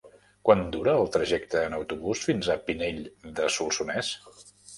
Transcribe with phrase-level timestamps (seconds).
[0.47, 2.99] Quant dura el trajecte en autobús fins a Pinell
[3.43, 4.13] de Solsonès?